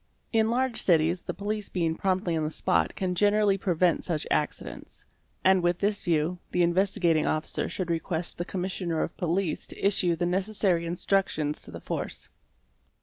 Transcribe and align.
| 0.19 0.21
In 0.33 0.49
large 0.49 0.81
cities 0.81 1.21
the 1.21 1.33
police 1.35 1.69
being 1.69 1.93
promptly 1.95 2.35
on 2.35 2.43
the 2.43 2.49
spot 2.49 2.95
can 2.95 3.13
generally 3.13 3.55
prevent 3.59 4.03
such 4.03 4.25
accidents; 4.31 5.05
and 5.43 5.61
with 5.61 5.77
this 5.77 6.03
view, 6.05 6.39
the 6.49 6.63
Investigating 6.63 7.27
Officer 7.27 7.69
should 7.69 7.91
request 7.91 8.39
the 8.39 8.43
Commissioner 8.45 9.03
of 9.03 9.15
Police 9.15 9.67
to 9.67 9.85
issue 9.85 10.15
the 10.15 10.25
necessary 10.25 10.87
instruc 10.87 11.27
tions 11.27 11.61
to 11.61 11.69
the 11.69 11.81
force. 11.81 12.29